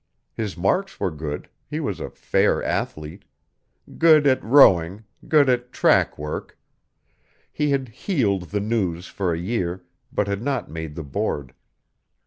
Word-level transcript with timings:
His 0.33 0.57
marks 0.57 0.99
were 0.99 1.11
good, 1.11 1.47
he 1.69 1.79
was 1.79 1.99
a 1.99 2.09
fair 2.09 2.63
athlete; 2.63 3.23
good 3.99 4.25
at 4.25 4.43
rowing, 4.43 5.03
good 5.27 5.47
at 5.47 5.71
track 5.71 6.17
work; 6.17 6.57
he 7.51 7.69
had 7.69 7.87
"heeled" 7.89 8.49
the 8.49 8.61
News 8.61 9.05
for 9.05 9.31
a 9.31 9.37
year, 9.37 9.83
but 10.11 10.25
had 10.27 10.41
not 10.41 10.71
made 10.71 10.95
the 10.95 11.03
board. 11.03 11.53